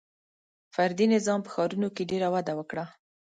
•فردي 0.75 1.05
نظام 1.15 1.39
په 1.43 1.49
ښارونو 1.53 1.87
کې 1.95 2.09
ډېر 2.11 2.23
وده 2.35 2.53
وکړه. 2.55 2.85